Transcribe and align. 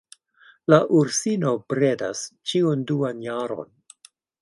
La 0.73 0.79
ursino 1.01 1.53
bredas 1.75 2.25
ĉiun 2.53 2.89
duan 2.93 3.25
jaron. 3.31 3.75